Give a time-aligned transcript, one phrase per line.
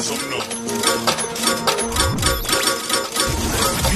[0.00, 0.56] zomnotho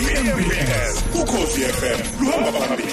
[0.00, 2.92] iMBS ukhosi FM luhamba phambili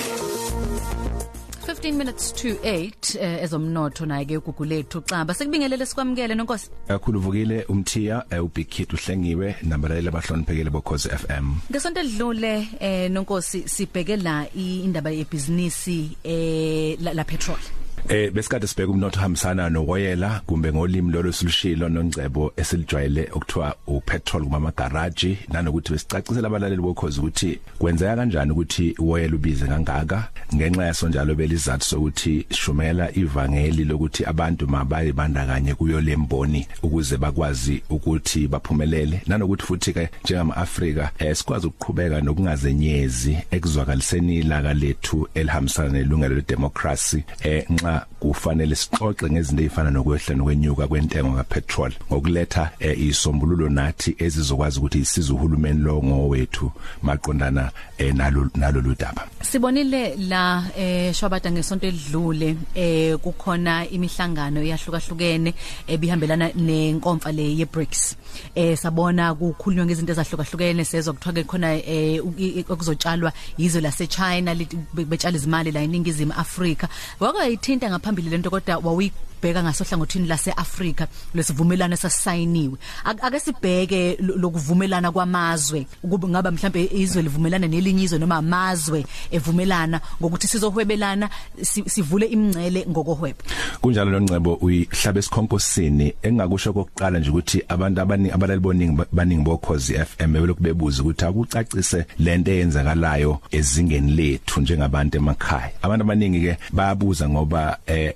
[1.67, 7.63] 15 minutes to 8 eh, ezomnotho naye ke ugugulethu xaba sekubingelele sikwamukele nonkosi kakhulu vukile
[7.69, 14.45] umthiya eh, ubig kid uhlengiwe nabalaleli abahloniphekile bokhozi FM ngesonto edlule eh nonkosi sibheke la
[14.55, 15.87] indaba yebusiness
[16.23, 17.59] eh la, la petrol.
[18.09, 24.71] Eh besikade sibheka umnotho hambisana nowoyela kumbe ngolimi lolo silushilo nongcebo esilijwayele okuthiwa upetrol kuma
[24.71, 30.27] garage nanokuthi besicacisela abalaleli bokhozi ukuthi kwenzeka kanjani ukuthi uwoyela ubize kangaka?
[30.55, 37.83] Ngenxa yaso njalo belizathu sokuthi shumela ivangeli lokuthi abantu mabaye bandakanye kuyo lemboni ukuze bakwazi
[37.89, 39.21] ukuthi baphumelele.
[39.27, 47.23] Nanokuthi futhi ke njengama Afrika eh, sikwazi ukuqhubeka nokungazenyezi ekuzwakaliseni ilaka lethu elihambisana nelungelo ledemocracy
[47.43, 54.79] eh nxa kufanele sixoxe ngezinto ezifana nokwehla nokwenyuka kwentengo kapetrol ngokuletha eh, isombululo nathi ezizokwazi
[54.79, 56.71] ukuthi isize uhulumeni lo ngowethu
[57.03, 65.53] maqondana eh, nalo nalo ludaba sibonile la eh shwabada ngesonto edlule eh kukhona imihlangano eyahlukahlukene
[65.87, 68.15] ebihambelana nenkomfa le ye BRICS
[68.55, 72.21] eh sabona kukhulunywa ngezinto ezahlukahlukene sezwa kuthiwa ke khona eh
[72.69, 74.55] okuzotshalwa yizo lase China
[74.93, 76.87] betshala izimali la eningizimu Afrika.
[77.19, 86.27] Wakayithinta ngaphambili lento kodwa wawuyi bheka ngasohlangothini laseAfrika lesivumelano sasayiniwe ake sibheke lokuvumelana kwamazwe ukuba
[86.27, 91.29] ngaba mhlambe izwe livumelana nelinye izwe noma amazwe evumelana ngokuthi sizohwebelana
[91.61, 93.39] sivule imingcele ngokohwebo
[93.81, 100.33] kunjalo loncebo uyihlabe esikhonkosini engakusho kokuqala nje ukuthi abantu abaningi abalali boningi baningi bokhozi FM
[100.33, 105.71] belokhu bebuza ukuthi akucacise lento eyenzakalayo ezingeni lethu njengabantu emakhaya.
[105.81, 108.13] Abantu abaningi ke bayabuza ngoba eh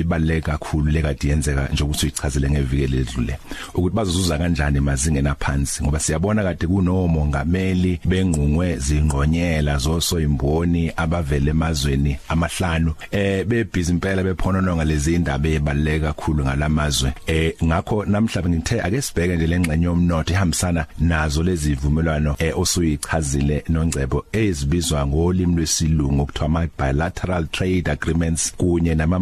[0.00, 3.38] lengqungquthela ibibaleka kakhulu lekade yenzeka njengoba uyichazele ngevikele ledlule
[3.74, 12.18] ukuthi bazozuza kanjani emazingeni aphansi ngoba siyabona kade kunomongameli bengqungwe zingqonyela zoso imboni abavele emazweni
[12.28, 19.02] amahlanu eh bebhizi impela bephonononga lezi indaba ezibaleka kakhulu ngalamazwe eh ngakho namhlanje ngithe ake
[19.02, 26.46] sibheke nje lengxenye yomnotho ihambisana nazo lezi zivumelwano eh osuyichazile nongcebo ezibizwa ngolimi lwesilungu okuthiwa
[26.46, 29.18] ama bilateral trade agreements kunye nama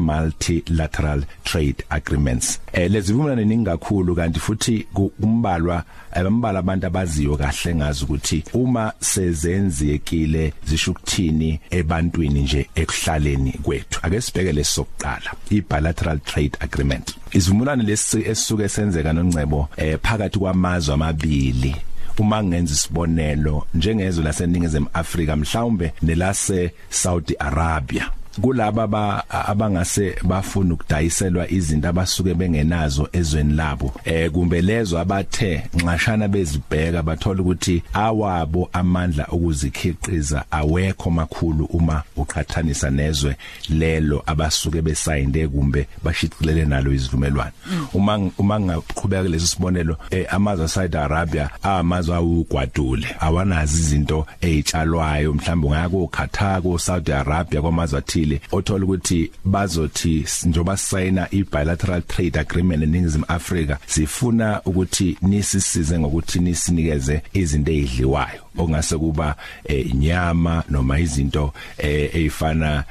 [0.69, 2.61] multilateral trade agreements.
[2.73, 8.93] Eh lezi vumelwano ningi kakhulu kanti futhi kumbalwa abambala abantu abaziyo kahle ngazi ukuthi uma
[9.01, 14.01] sezenzekile zisho ukuthini ebantwini nje ekuhlaleni kwethu.
[14.03, 17.17] Ake sibheke lesokuqala i-bilateral trade agreement.
[17.33, 21.77] Isivumelwano lesi esisuke senzeka nongcebo eh phakathi kwamazwe amabili.
[22.19, 28.11] Uma ngenza isibonelo njengezwe laseningizimu Afrika mhlawumbe nelase Saudi Arabia.
[28.41, 33.95] Kulaba abangase bafuna ukudayiselwa izinto abasuke bengenazo ezweni labo.
[34.05, 42.91] Eh kumbe lezo abathe nxashana bezibheka bathola ukuthi awabo amandla okuzikhiqiza awekho makhulu uma uqhathanisa
[42.91, 43.37] nezwe
[43.69, 47.53] lelo abasuke besayinde kumbe bashicilele nalo izivumelwano.
[47.95, 55.67] Uma uma ngaqhubeka lesi sibonelo eh, amazwe Saudi Arabia amazwe awugwadule awanazi izinto ezitshalwayo mhlawumbe
[55.67, 58.28] ungaya ko Qatar ko Saudi Arabia kwamazwe athile.
[58.29, 66.39] Athile othola ukuthi bazothi njoba sayina ibilateral trade agreement eningizimu Afrika sifuna ukuthi nisisize ngokuthi
[66.39, 69.35] nisinikeze izinto ezidliwayo okungase kuba
[69.69, 72.85] inyama noma izinto ezifana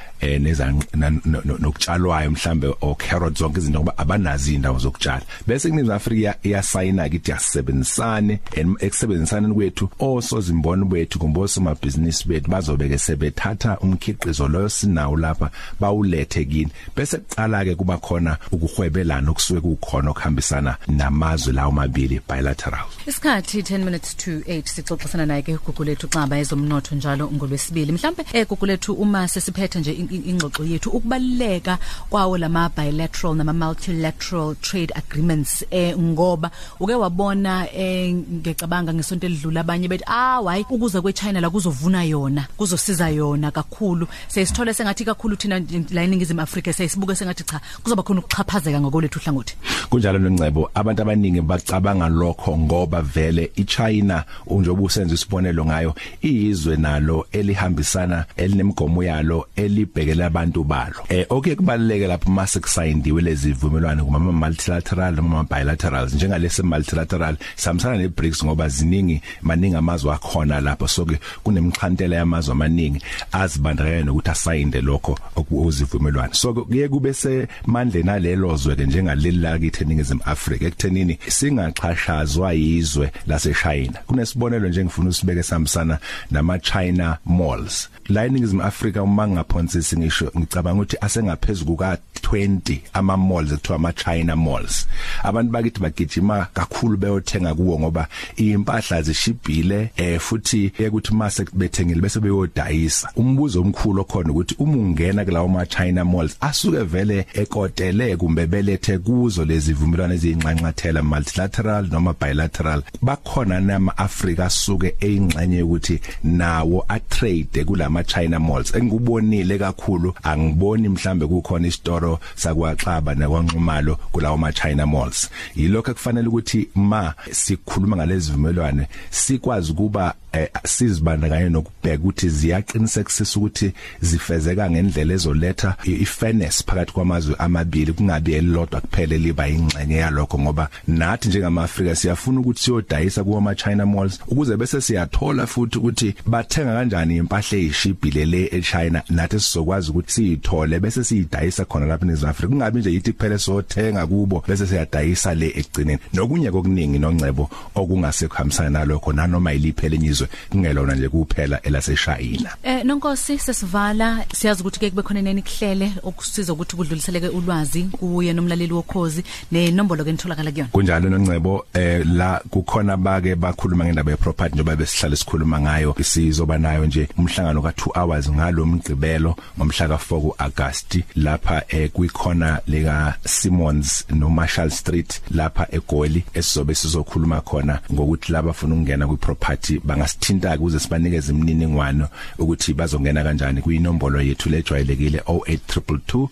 [1.60, 5.22] nokutshalwayo mhlambe o carrots zonke izinto ngoba abanazi indawo zokutshala.
[5.48, 8.40] Bese kuningi Afrika iyasayina kithi yasebenzisane
[8.80, 16.72] ekusebenzisana kwethu osozimboni bethu kumboso mabhizinisi bethu bazobeke sebethatha umkhiqizo loyo sinawo lapha bawulethe kini.
[16.96, 22.86] Bese kuqala ke kuba khona ukuhwebelana okusuke kukhona okuhambisana namazwe lawo mabili bilateral.
[23.06, 27.92] Isikhathi 10 minutes to 8 sixoxisana naye ke gugulethu xaba ezomnotho njalo ngolwesibili.
[27.92, 29.94] Mhlambe eh gugulethu uma sesiphethe nje
[30.32, 31.78] ingxoxo yethu ukubaleka
[32.10, 39.62] kwawo lama bilateral nama multilateral trade agreements eh ngoba uke wabona eh ngecabanga ngesonto elidlula
[39.62, 40.66] abanye bethi ah why?
[40.70, 44.08] Ukuza kweChina la kuzovuna yona kuzosiza yona kakhulu.
[44.28, 45.56] Sesithole sengathi kakhulu thina
[45.96, 49.54] la eningizimu Afrika sesibuke sengathi cha kuzoba khona ukuxhaphazeka ngokolethu hlangothi
[49.90, 57.28] kunjalo nongcebo abantu abaningi bacabanga lokho ngoba vele iChina unjoba usenza isibonelo ngayo iyizwe nalo
[57.32, 60.96] elihambisana elinemgomo yalo elibhekela abantu balo.
[61.10, 67.98] Eh okay kubaleke lapho mase kusayindiwe lezi zivumelwano kuma multilateral noma bilaterals njengalesi multilateral samsana
[67.98, 73.02] neBRICS ngoba ziningi maningi amazwe akhona lapho soke kunemixhantela yamazwe amaningi
[73.32, 79.86] azibandakanya nokuthi asayinde lokho okuzivumelwano so kuye kube semandleni alelo zwe ke njengaleli lakithi lethe
[79.86, 85.98] ningizim Africa ekuthenini singaxhashazwa yizwe lase China kunesibonelo nje ngifuna usibeke sambisana
[86.32, 87.90] nama China malls.
[88.10, 91.98] La eningizimu Africa uma ngaphonsisi ngisho ngicabanga ukuthi asengaphezulu kuka
[92.32, 94.88] 20 ama malls ekuthiwa ama China malls.
[95.24, 102.20] Abantu bakithi bagijima kakhulu beyothenga kuwo ngoba impahla zishibhile eh futhi ukuthi mase bethengile bese
[102.20, 103.10] beyodayisa.
[103.16, 108.98] Umbuzo omkhulu okhona ukuthi uma ungena kulawo ma China malls asuke vele ekotele kumbe belethe
[108.98, 117.00] kuzo lezi vumelwano ezinxanxathela multilateral noma bilateral bakhona nama Africa asuke eyingxenye ukuthi nawo a
[117.00, 118.76] trade kulama China malls.
[118.76, 125.30] Engikubonile kakhulu angiboni mhlambe kukhona isitoro sakwaXaba nakwanxumalo kulawo ma China malls.
[125.56, 134.70] Yilokho kufanele ukuthi ma sikhuluma ngalezivumelwane sikwazi kuba eh, sizibandakanye nokubheka ukuthi ziyaqinisekisa ukuthi zifezeka
[134.70, 141.96] ngendlela ezoletha ifairness phakathi kwamazwe amabili kungabi elilodwa kuphela liba ingxenye yalokho ngoba nathi njengamaAfrika
[141.96, 148.26] siyafuna ukuthi siyodayisa kuwa China malls ukuze bese siyathola futhi ukuthi bathenga kanjani impahla ezishibhile
[148.26, 149.04] le eChina.
[149.10, 152.48] Nathi sizokwazi ukuthi siyithole bese siyidayisa khona lapha eNingizimu Afrika.
[152.48, 156.00] Kungabi nje yithi kuphela sothenga kubo bese siyadayisa le ekugcineni.
[156.14, 162.50] Nokunye kokuningi nongcebo okungasekuhambisana nalokho nanoma iliphele enyizwe kungelona nje kuphela elaseshayina.
[162.64, 164.26] Eh nonkosi sesivala.
[164.34, 169.24] Siyazi ukuthi ke kube khona neni kuhlele okusiza ukuthi kudluliseleke ulwazi kuye nomlaleli wokhozi.
[169.52, 170.70] Nenombolo ke nitholakala kuyona.
[170.72, 176.58] Kunjalo nongcebo eh la kukhona bake bakhuluma ngendaba ye property njengoba besihlale sikhuluma ngayo isizoba
[176.58, 181.00] nayo nje umhlangano ka 2 hours ngalo mgcibelo ngomhla ka 4 kuAugust.
[181.16, 188.48] Lapha eh kuikhona leka Simmons no Marshall Street lapha eGoli esizobe sizokhuluma khona ngokuthi laba
[188.48, 192.08] bafuna ukungena kwi property bangasithinta ukuze sibanikeze imininingwano
[192.40, 196.28] ukuthi bazongena kanjani kuyinombolo yethu lejwayelekile 08222